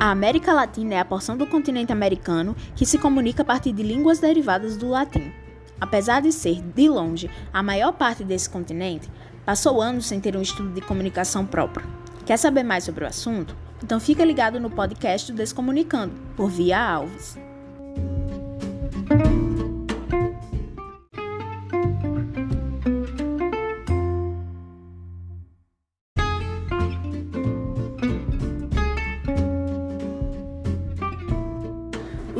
A 0.00 0.10
América 0.10 0.54
Latina 0.54 0.94
é 0.94 0.98
a 0.98 1.04
porção 1.04 1.36
do 1.36 1.46
continente 1.46 1.92
americano 1.92 2.56
que 2.74 2.86
se 2.86 2.96
comunica 2.96 3.42
a 3.42 3.44
partir 3.44 3.70
de 3.70 3.82
línguas 3.82 4.18
derivadas 4.18 4.74
do 4.74 4.88
latim. 4.88 5.30
Apesar 5.78 6.22
de 6.22 6.32
ser, 6.32 6.62
de 6.62 6.88
longe, 6.88 7.30
a 7.52 7.62
maior 7.62 7.92
parte 7.92 8.24
desse 8.24 8.48
continente, 8.48 9.10
passou 9.44 9.78
anos 9.78 10.06
sem 10.06 10.18
ter 10.18 10.34
um 10.34 10.40
estudo 10.40 10.70
de 10.70 10.80
comunicação 10.80 11.44
próprio. 11.44 11.86
Quer 12.24 12.38
saber 12.38 12.62
mais 12.62 12.84
sobre 12.84 13.04
o 13.04 13.06
assunto? 13.06 13.54
Então 13.84 14.00
fica 14.00 14.24
ligado 14.24 14.58
no 14.58 14.70
podcast 14.70 15.30
do 15.30 15.36
Descomunicando, 15.36 16.14
por 16.34 16.48
Via 16.48 16.80
Alves. 16.80 17.38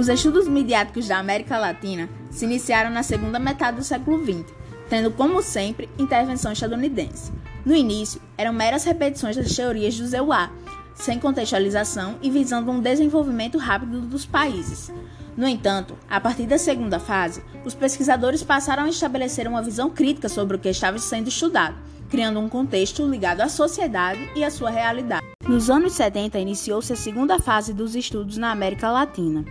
Os 0.01 0.09
estudos 0.09 0.49
midiáticos 0.49 1.07
da 1.09 1.19
América 1.19 1.59
Latina 1.59 2.09
se 2.31 2.47
iniciaram 2.47 2.89
na 2.89 3.03
segunda 3.03 3.39
metade 3.39 3.77
do 3.77 3.85
século 3.85 4.25
XX, 4.25 4.51
tendo 4.89 5.11
como 5.11 5.43
sempre 5.43 5.91
intervenção 5.99 6.53
estadunidense. 6.53 7.31
No 7.67 7.77
início, 7.77 8.19
eram 8.39 8.51
meras 8.51 8.85
repetições 8.85 9.37
das 9.37 9.55
teorias 9.55 9.99
do 9.99 10.07
Zeuá, 10.07 10.51
sem 10.95 11.19
contextualização 11.19 12.17
e 12.23 12.31
visando 12.31 12.71
um 12.71 12.81
desenvolvimento 12.81 13.59
rápido 13.59 14.01
dos 14.01 14.25
países. 14.25 14.91
No 15.37 15.47
entanto, 15.47 15.95
a 16.09 16.19
partir 16.19 16.47
da 16.47 16.57
segunda 16.57 16.99
fase, 16.99 17.43
os 17.63 17.75
pesquisadores 17.75 18.43
passaram 18.43 18.85
a 18.85 18.89
estabelecer 18.89 19.47
uma 19.47 19.61
visão 19.61 19.91
crítica 19.91 20.31
sobre 20.31 20.57
o 20.57 20.59
que 20.59 20.71
estava 20.71 20.99
sendo 20.99 21.29
estudado, 21.29 21.77
criando 22.09 22.41
um 22.41 22.49
contexto 22.49 23.07
ligado 23.07 23.43
à 23.43 23.51
sociedade 23.51 24.31
e 24.35 24.43
à 24.43 24.51
sua 24.51 24.71
realidade. 24.71 25.27
Nos 25.47 25.69
anos 25.69 25.93
70, 25.93 26.39
iniciou-se 26.39 26.91
a 26.91 26.97
segunda 26.97 27.39
fase 27.39 27.75
dos 27.75 27.95
estudos 27.95 28.39
na 28.39 28.51
América 28.51 28.91
Latina. 28.91 29.45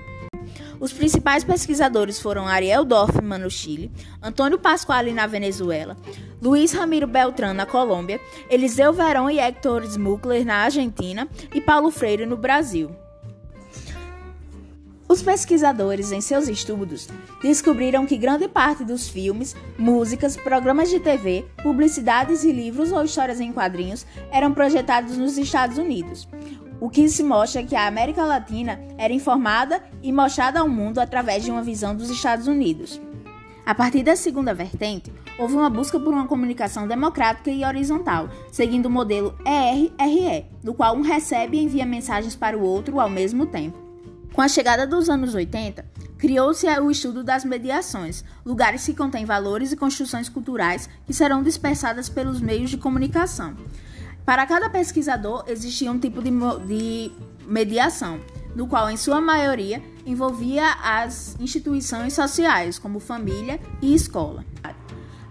Os 0.79 0.93
principais 0.93 1.43
pesquisadores 1.43 2.21
foram 2.21 2.47
Ariel 2.47 2.85
Dorfman 2.85 3.39
no 3.39 3.51
Chile, 3.51 3.91
Antônio 4.23 4.57
Pasquale 4.57 5.11
na 5.11 5.27
Venezuela, 5.27 5.97
Luiz 6.41 6.71
Ramiro 6.71 7.05
Beltrán 7.05 7.53
na 7.53 7.65
Colômbia, 7.65 8.19
Eliseu 8.49 8.93
Verón 8.93 9.29
e 9.29 9.39
Hector 9.39 9.83
Smukler 9.83 10.45
na 10.45 10.63
Argentina 10.63 11.27
e 11.53 11.59
Paulo 11.59 11.91
Freire 11.91 12.25
no 12.25 12.37
Brasil. 12.37 12.89
Os 15.05 15.23
pesquisadores, 15.23 16.11
em 16.11 16.21
seus 16.21 16.47
estudos, 16.47 17.09
descobriram 17.41 18.05
que 18.05 18.15
grande 18.15 18.47
parte 18.47 18.85
dos 18.85 19.09
filmes, 19.09 19.55
músicas, 19.77 20.37
programas 20.37 20.89
de 20.89 20.99
TV, 20.99 21.45
publicidades 21.63 22.43
e 22.43 22.51
livros 22.51 22.91
ou 22.91 23.03
histórias 23.03 23.41
em 23.41 23.51
quadrinhos 23.51 24.05
eram 24.31 24.53
projetados 24.53 25.17
nos 25.17 25.35
Estados 25.37 25.79
Unidos 25.79 26.27
o 26.79 26.89
que 26.89 27.07
se 27.09 27.23
mostra 27.23 27.63
que 27.63 27.75
a 27.75 27.87
América 27.87 28.25
Latina 28.25 28.79
era 28.97 29.13
informada 29.13 29.83
e 30.01 30.11
mostrada 30.11 30.59
ao 30.59 30.69
mundo 30.69 30.99
através 30.99 31.43
de 31.43 31.51
uma 31.51 31.61
visão 31.61 31.95
dos 31.95 32.09
Estados 32.09 32.47
Unidos. 32.47 32.99
A 33.65 33.75
partir 33.75 34.01
da 34.01 34.15
segunda 34.15 34.53
vertente, 34.53 35.13
houve 35.37 35.53
uma 35.53 35.69
busca 35.69 35.99
por 35.99 36.11
uma 36.11 36.25
comunicação 36.27 36.87
democrática 36.87 37.51
e 37.51 37.63
horizontal, 37.63 38.27
seguindo 38.51 38.87
o 38.87 38.89
modelo 38.89 39.35
ERRE, 39.45 40.45
no 40.63 40.73
qual 40.73 40.95
um 40.95 41.01
recebe 41.01 41.57
e 41.57 41.63
envia 41.63 41.85
mensagens 41.85 42.35
para 42.35 42.57
o 42.57 42.63
outro 42.63 42.99
ao 42.99 43.09
mesmo 43.09 43.45
tempo. 43.45 43.77
Com 44.33 44.41
a 44.41 44.47
chegada 44.47 44.87
dos 44.87 45.09
anos 45.09 45.35
80, 45.35 45.85
criou-se 46.17 46.67
o 46.79 46.89
estudo 46.89 47.23
das 47.23 47.45
mediações, 47.45 48.23
lugares 48.45 48.85
que 48.85 48.93
contêm 48.93 49.25
valores 49.25 49.71
e 49.71 49.77
construções 49.77 50.29
culturais 50.29 50.89
que 51.05 51.13
serão 51.13 51.43
dispersadas 51.43 52.09
pelos 52.09 52.41
meios 52.41 52.69
de 52.69 52.77
comunicação. 52.77 53.55
Para 54.29 54.45
cada 54.45 54.69
pesquisador 54.69 55.43
existia 55.47 55.91
um 55.91 55.97
tipo 55.97 56.21
de, 56.21 56.29
de 56.67 57.11
mediação, 57.47 58.19
no 58.55 58.67
qual, 58.67 58.87
em 58.87 58.95
sua 58.95 59.19
maioria, 59.19 59.81
envolvia 60.05 60.71
as 60.83 61.35
instituições 61.39 62.13
sociais, 62.13 62.77
como 62.77 62.99
família 62.99 63.59
e 63.81 63.91
escola. 63.91 64.45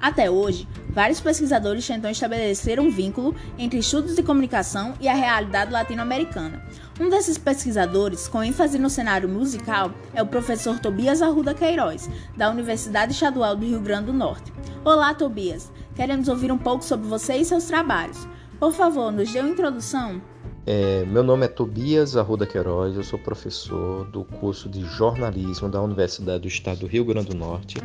Até 0.00 0.28
hoje, 0.28 0.66
vários 0.90 1.20
pesquisadores 1.20 1.86
tentam 1.86 2.10
estabelecer 2.10 2.80
um 2.80 2.90
vínculo 2.90 3.36
entre 3.56 3.78
estudos 3.78 4.16
de 4.16 4.22
comunicação 4.24 4.94
e 5.00 5.06
a 5.06 5.14
realidade 5.14 5.70
latino-americana. 5.70 6.60
Um 6.98 7.08
desses 7.08 7.38
pesquisadores, 7.38 8.26
com 8.26 8.42
ênfase 8.42 8.80
no 8.80 8.90
cenário 8.90 9.28
musical, 9.28 9.92
é 10.12 10.20
o 10.20 10.26
professor 10.26 10.80
Tobias 10.80 11.22
Arruda 11.22 11.54
Queiroz, 11.54 12.10
da 12.36 12.50
Universidade 12.50 13.12
Estadual 13.12 13.54
do 13.54 13.64
Rio 13.64 13.80
Grande 13.80 14.06
do 14.06 14.12
Norte. 14.12 14.52
Olá, 14.84 15.14
Tobias! 15.14 15.70
Queremos 15.94 16.26
ouvir 16.26 16.50
um 16.50 16.58
pouco 16.58 16.84
sobre 16.84 17.06
você 17.06 17.36
e 17.36 17.44
seus 17.44 17.62
trabalhos. 17.66 18.26
Por 18.58 18.72
favor, 18.72 19.12
nos 19.12 19.32
dê 19.32 19.38
uma 19.38 19.50
introdução. 19.50 20.20
É, 20.66 21.04
meu 21.04 21.22
nome 21.22 21.46
é 21.46 21.48
Tobias 21.48 22.16
Arruda 22.16 22.44
Queiroz, 22.44 22.96
eu 22.96 23.04
sou 23.04 23.16
professor 23.16 24.04
do 24.06 24.24
curso 24.24 24.68
de 24.68 24.82
jornalismo 24.84 25.68
da 25.68 25.80
Universidade 25.80 26.40
do 26.42 26.48
Estado 26.48 26.80
do 26.80 26.86
Rio 26.86 27.04
Grande 27.04 27.28
do 27.28 27.36
Norte 27.36 27.76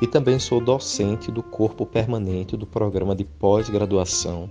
e 0.00 0.06
também 0.06 0.38
sou 0.38 0.58
docente 0.58 1.30
do 1.30 1.42
corpo 1.42 1.84
permanente 1.84 2.56
do 2.56 2.66
programa 2.66 3.14
de 3.14 3.24
pós-graduação 3.24 4.48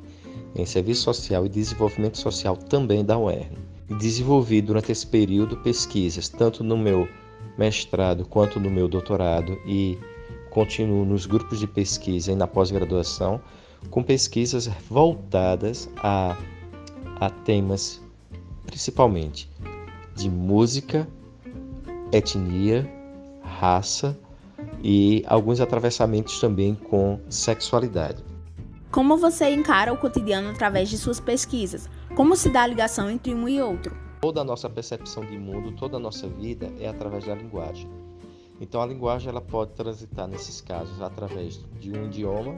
em 0.56 0.68
Serviço 0.68 1.02
Social 1.02 1.48
e 1.48 1.50
Desenvolvimento 1.50 2.20
Social 2.20 2.56
também 2.56 3.04
da 3.04 3.18
UERN. 3.18 3.58
Desenvolvi 4.00 4.62
durante 4.62 4.92
esse 4.92 5.08
período 5.08 5.58
pesquisas 5.58 6.30
tanto 6.30 6.64
no 6.64 6.78
meu 6.78 7.10
mestrado 7.58 8.24
quanto 8.24 8.60
no 8.60 8.70
meu 8.70 8.88
doutorado 8.88 9.58
e 9.66 9.98
continuo 10.52 11.04
nos 11.04 11.26
grupos 11.26 11.60
de 11.60 11.68
pesquisa 11.68 12.32
e 12.32 12.36
na 12.36 12.46
pós-graduação 12.46 13.42
com 13.90 14.04
pesquisas 14.04 14.68
voltadas 14.90 15.90
a, 15.98 16.38
a 17.20 17.30
temas 17.30 18.02
principalmente 18.66 19.50
de 20.16 20.30
música, 20.30 21.08
etnia, 22.12 22.90
raça 23.42 24.18
e 24.84 25.24
alguns 25.28 25.60
atravessamentos 25.60 26.40
também 26.40 26.76
com 26.76 27.20
sexualidade. 27.30 28.24
Como 28.92 29.18
você 29.18 29.50
encara 29.50 29.92
o 29.92 29.98
cotidiano 29.98 30.50
através 30.50 30.90
de 30.90 30.98
suas 30.98 31.20
pesquisas? 31.20 31.90
Como 32.16 32.36
se 32.36 32.50
dá 32.50 32.64
a 32.64 32.68
ligação 32.68 33.10
entre 33.10 33.34
um 33.34 33.48
e 33.48 33.62
outro? 33.62 33.96
Toda 34.22 34.42
a 34.42 34.44
nossa 34.44 34.70
percepção 34.70 35.26
de 35.26 35.38
mundo, 35.38 35.74
toda 35.74 35.98
a 35.98 36.00
nossa 36.00 36.28
vida 36.28 36.72
é 36.80 36.88
através 36.88 37.26
da 37.26 37.36
linguagem. 37.36 37.90
Então 38.60 38.82
a 38.82 38.86
linguagem 38.86 39.30
ela 39.30 39.42
pode 39.42 39.74
transitar 39.74 40.28
nesses 40.28 40.62
casos 40.62 41.02
através 41.02 41.64
de 41.80 41.92
um 41.92 42.06
idioma 42.06 42.56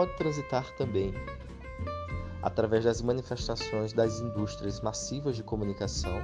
pode 0.00 0.14
transitar 0.14 0.64
também 0.76 1.12
através 2.40 2.84
das 2.84 3.02
manifestações 3.02 3.92
das 3.92 4.18
indústrias 4.18 4.80
massivas 4.80 5.36
de 5.36 5.42
comunicação. 5.42 6.22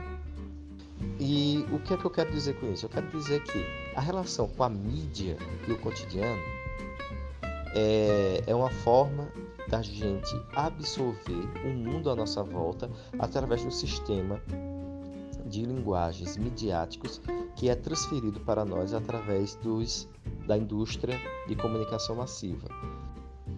E 1.21 1.63
o 1.71 1.79
que 1.81 1.93
é 1.93 1.97
que 1.99 2.07
eu 2.07 2.11
quero 2.11 2.31
dizer 2.31 2.59
com 2.59 2.73
isso? 2.73 2.87
Eu 2.87 2.89
quero 2.89 3.07
dizer 3.11 3.43
que 3.43 3.67
a 3.95 4.01
relação 4.01 4.49
com 4.49 4.63
a 4.63 4.71
mídia 4.71 5.37
e 5.69 5.73
o 5.73 5.79
cotidiano 5.79 6.41
é, 7.75 8.43
é 8.47 8.55
uma 8.55 8.71
forma 8.71 9.29
da 9.69 9.83
gente 9.83 10.35
absorver 10.55 11.47
o 11.63 11.69
mundo 11.69 12.09
à 12.09 12.17
nossa 12.17 12.43
volta 12.43 12.91
através 13.19 13.63
do 13.63 13.71
sistema 13.71 14.41
de 15.45 15.67
linguagens 15.67 16.39
midiáticos 16.39 17.21
que 17.55 17.69
é 17.69 17.75
transferido 17.75 18.41
para 18.41 18.65
nós 18.65 18.95
através 18.95 19.55
dos, 19.57 20.09
da 20.47 20.57
indústria 20.57 21.21
de 21.47 21.55
comunicação 21.55 22.17
massiva. 22.17 22.69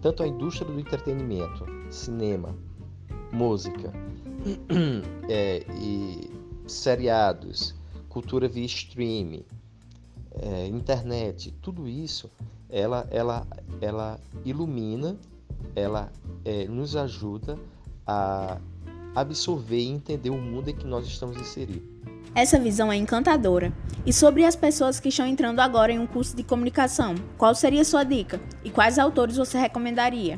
Tanto 0.01 0.23
a 0.23 0.27
indústria 0.27 0.65
do 0.65 0.79
entretenimento, 0.79 1.65
cinema, 1.89 2.55
música 3.31 3.91
é, 5.29 5.65
e 5.77 6.31
seriados, 6.67 7.75
cultura 8.07 8.47
via 8.47 8.65
streaming, 8.65 9.43
é, 10.31 10.67
internet, 10.67 11.51
tudo 11.61 11.87
isso, 11.87 12.29
ela, 12.69 13.07
ela, 13.11 13.45
ela 13.81 14.19
ilumina, 14.45 15.17
ela 15.75 16.11
é, 16.45 16.65
nos 16.67 16.95
ajuda 16.95 17.59
a 18.05 18.59
absorver 19.15 19.79
e 19.79 19.87
entender 19.87 20.29
o 20.29 20.37
mundo 20.37 20.69
em 20.69 20.75
que 20.75 20.85
nós 20.85 21.05
estamos 21.05 21.37
inseridos. 21.37 21.89
Essa 22.35 22.59
visão 22.59 22.91
é 22.91 22.95
encantadora. 22.95 23.73
E 24.05 24.13
sobre 24.13 24.45
as 24.45 24.55
pessoas 24.55 24.99
que 24.99 25.09
estão 25.09 25.25
entrando 25.25 25.59
agora 25.59 25.91
em 25.91 25.99
um 25.99 26.07
curso 26.07 26.35
de 26.35 26.43
comunicação, 26.43 27.15
qual 27.37 27.55
seria 27.55 27.83
sua 27.83 28.03
dica? 28.03 28.39
E 28.63 28.69
quais 28.69 28.99
autores 28.99 29.37
você 29.37 29.57
recomendaria? 29.57 30.37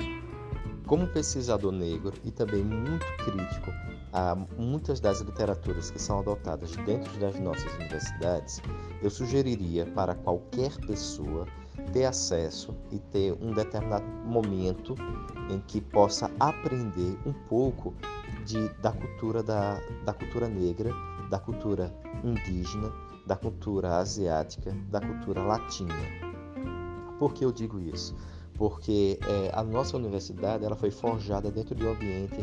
Como 0.86 1.08
pesquisador 1.08 1.72
negro 1.72 2.14
e 2.24 2.32
também 2.32 2.64
muito 2.64 3.06
crítico 3.18 3.72
a 4.14 4.36
muitas 4.58 5.00
das 5.00 5.22
literaturas 5.22 5.90
que 5.90 6.02
são 6.02 6.20
adotadas 6.20 6.76
dentro 6.78 7.18
das 7.20 7.40
nossas 7.40 7.74
universidades, 7.76 8.62
eu 9.02 9.10
sugeriria 9.10 9.86
para 9.86 10.16
qualquer 10.16 10.76
pessoa 10.86 11.46
ter 11.94 12.06
acesso 12.06 12.76
e 12.92 13.00
ter 13.00 13.34
um 13.42 13.54
determinado 13.54 14.06
momento 14.26 14.96
em 15.50 15.60
que 15.62 15.80
possa 15.80 16.30
aprender 16.40 17.18
um 17.26 17.34
pouco 17.48 17.94
de, 18.46 18.70
da 18.82 18.92
cultura 18.92 19.42
da, 19.42 19.80
da 20.04 20.14
cultura 20.14 20.48
negra 20.48 20.92
da 21.32 21.40
cultura 21.40 21.96
indígena, 22.26 22.92
da 23.26 23.38
cultura 23.38 23.96
asiática, 23.96 24.76
da 24.90 25.00
cultura 25.00 25.42
latina. 25.42 25.96
Por 27.18 27.34
que 27.34 27.46
eu 27.46 27.54
digo 27.54 27.80
isso? 27.80 28.14
Porque 28.56 29.18
é, 29.26 29.50
a 29.54 29.64
nossa 29.64 29.96
universidade 29.96 30.66
ela 30.66 30.76
foi 30.76 30.92
forjada 30.92 31.50
dentro 31.50 31.74
de 31.74 31.86
um 31.86 31.92
ambiente 31.94 32.36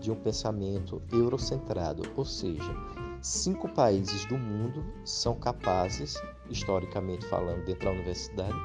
de 0.00 0.12
um 0.12 0.14
pensamento 0.14 1.02
eurocentrado, 1.12 2.04
ou 2.16 2.24
seja, 2.24 2.72
cinco 3.20 3.68
países 3.68 4.24
do 4.26 4.38
mundo 4.38 4.84
são 5.04 5.34
capazes, 5.34 6.14
historicamente 6.48 7.26
falando, 7.26 7.64
dentro 7.64 7.86
da 7.86 7.90
universidade, 7.90 8.56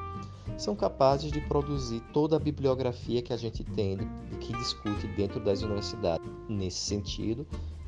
são 0.56 0.76
capazes 0.76 1.32
de 1.32 1.40
produzir 1.40 2.00
toda 2.12 2.36
a 2.36 2.38
bibliografia 2.38 3.20
que 3.20 3.32
a 3.32 3.36
gente 3.36 3.64
tem 3.64 3.98
e 4.30 4.36
que 4.36 4.52
discute 4.52 5.08
dentro 5.08 5.40
das 5.40 5.62
universidades. 5.62 6.30
Nesse 6.48 6.78
sentido, 6.78 7.44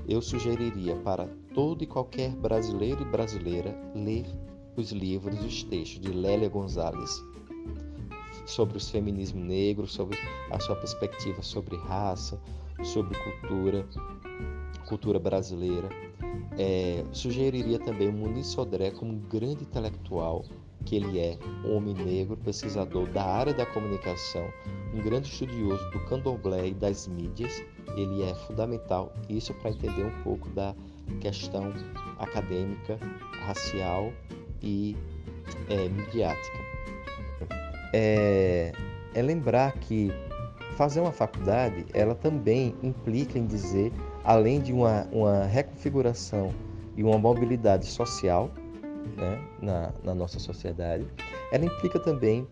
eu 0.09 0.23
sugeriria 0.23 0.97
para 0.97 1.29
todo 1.55 1.83
e 1.83 1.87
qualquer 1.87 2.31
brasileiro 2.31 3.03
e 3.03 3.05
brasileira 3.05 3.77
ler 3.95 4.27
os 4.77 4.93
livros, 4.93 5.43
os 5.45 5.63
textos 5.65 6.01
de 6.01 6.13
Lélia 6.13 6.49
Gonzalez 6.49 7.23
sobre 8.47 8.79
o 8.79 8.81
feminismo 8.81 9.45
negro, 9.45 9.87
sobre 9.87 10.17
a 10.51 10.61
sua 10.61 10.77
perspectiva 10.77 11.43
sobre 11.43 11.77
raça, 11.77 12.41
sobre 12.85 13.19
cultura, 13.19 13.87
cultura 14.89 15.19
brasileira. 15.19 15.89
É, 16.59 17.05
sugeriria 17.13 17.79
também 17.79 18.09
o 18.09 18.13
Muniz 18.13 18.47
Sodré 18.47 18.91
como 18.91 19.13
um 19.13 19.19
grande 19.19 19.65
intelectual 19.65 20.45
que 20.85 20.95
ele 20.95 21.19
é 21.19 21.37
um 21.65 21.77
homem 21.77 21.95
negro, 21.95 22.37
pesquisador 22.37 23.09
da 23.11 23.25
área 23.25 23.53
da 23.53 23.67
comunicação, 23.67 24.49
um 24.95 25.03
grande 25.03 25.29
estudioso 25.29 25.91
do 25.91 25.99
candomblé 26.07 26.69
e 26.69 26.75
das 26.75 27.09
mídias. 27.09 27.61
Ele 27.95 28.23
é 28.23 28.35
fundamental 28.35 29.13
isso 29.29 29.55
para 29.55 29.71
entender 29.71 30.05
um 30.05 30.23
pouco 30.23 30.49
da 30.51 30.75
questão 31.21 31.73
acadêmica, 32.19 32.99
racial 33.47 34.13
e 34.63 34.97
é, 35.69 35.89
midiática. 35.89 36.59
É, 37.93 38.73
é 39.15 39.23
lembrar 39.23 39.73
que 39.73 40.13
fazer 40.77 41.01
uma 41.01 41.13
faculdade, 41.13 41.87
ela 41.95 42.15
também 42.15 42.75
implica 42.83 43.39
em 43.39 43.47
dizer, 43.47 43.93
além 44.25 44.61
de 44.61 44.73
uma, 44.73 45.07
uma 45.11 45.45
reconfiguração 45.45 46.53
e 46.97 47.03
uma 47.03 47.19
mobilidade 47.19 47.87
social, 47.87 48.51
né, 49.17 49.43
na, 49.63 49.93
na 50.05 50.15
nossa 50.15 50.39
sociedade, 50.39 51.07
ela 51.51 51.65
implica 51.65 51.99
também 51.99 52.47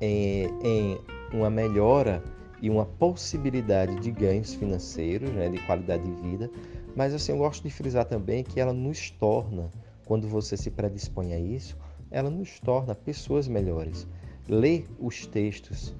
em, 0.00 0.48
em 0.62 1.00
uma 1.32 1.50
melhora 1.50 2.22
e 2.64 2.70
uma 2.70 2.86
possibilidade 2.86 4.00
de 4.00 4.10
ganhos 4.10 4.54
financeiros, 4.54 5.28
né, 5.32 5.50
de 5.50 5.58
qualidade 5.66 6.02
de 6.02 6.22
vida, 6.22 6.50
mas 6.96 7.12
assim, 7.12 7.32
eu 7.32 7.36
gosto 7.36 7.62
de 7.62 7.68
frisar 7.68 8.06
também 8.06 8.42
que 8.42 8.58
ela 8.58 8.72
nos 8.72 9.10
torna, 9.10 9.70
quando 10.06 10.26
você 10.26 10.56
se 10.56 10.70
predispõe 10.70 11.34
a 11.34 11.38
isso, 11.38 11.76
ela 12.10 12.30
nos 12.30 12.58
torna 12.60 12.94
pessoas 12.94 13.46
melhores. 13.46 14.06
Ler 14.48 14.86
os 14.98 15.26
textos, 15.26 15.94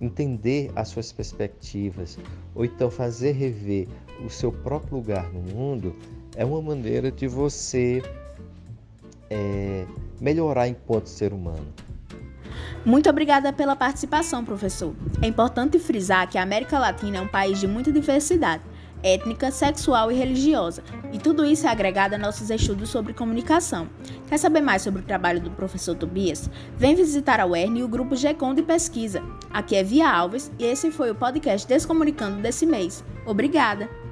entender 0.00 0.72
as 0.74 0.88
suas 0.88 1.12
perspectivas, 1.12 2.18
ou 2.52 2.64
então 2.64 2.90
fazer 2.90 3.30
rever 3.30 3.86
o 4.26 4.28
seu 4.28 4.50
próprio 4.50 4.96
lugar 4.96 5.32
no 5.32 5.40
mundo, 5.40 5.94
é 6.34 6.44
uma 6.44 6.60
maneira 6.60 7.12
de 7.12 7.28
você 7.28 8.02
é, 9.30 9.86
melhorar 10.20 10.66
enquanto 10.66 11.06
ser 11.06 11.32
humano. 11.32 11.68
Muito 12.84 13.10
obrigada 13.10 13.52
pela 13.52 13.76
participação, 13.76 14.44
professor. 14.44 14.94
É 15.20 15.26
importante 15.26 15.78
frisar 15.78 16.28
que 16.28 16.38
a 16.38 16.42
América 16.42 16.78
Latina 16.78 17.18
é 17.18 17.20
um 17.20 17.28
país 17.28 17.60
de 17.60 17.66
muita 17.66 17.92
diversidade 17.92 18.62
étnica, 19.02 19.50
sexual 19.50 20.10
e 20.10 20.14
religiosa, 20.14 20.82
e 21.12 21.18
tudo 21.18 21.44
isso 21.44 21.66
é 21.66 21.70
agregado 21.70 22.14
a 22.14 22.18
nossos 22.18 22.50
estudos 22.50 22.90
sobre 22.90 23.12
comunicação. 23.12 23.88
Quer 24.28 24.38
saber 24.38 24.60
mais 24.60 24.82
sobre 24.82 25.00
o 25.00 25.04
trabalho 25.04 25.40
do 25.40 25.50
professor 25.50 25.94
Tobias? 25.94 26.50
Vem 26.76 26.94
visitar 26.94 27.40
a 27.40 27.46
UERN 27.46 27.78
e 27.78 27.84
o 27.84 27.88
grupo 27.88 28.16
GECOM 28.16 28.54
de 28.54 28.62
pesquisa. 28.62 29.22
Aqui 29.50 29.76
é 29.76 29.82
Via 29.82 30.10
Alves 30.10 30.50
e 30.58 30.64
esse 30.64 30.90
foi 30.90 31.10
o 31.10 31.14
podcast 31.14 31.66
Descomunicando 31.66 32.42
desse 32.42 32.66
mês. 32.66 33.04
Obrigada! 33.26 34.07